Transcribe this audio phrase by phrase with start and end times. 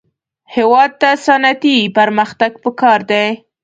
[0.55, 3.27] هېواد ته صنعتي پرمختګ پکار دی